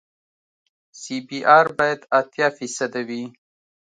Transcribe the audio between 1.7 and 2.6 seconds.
باید اتیا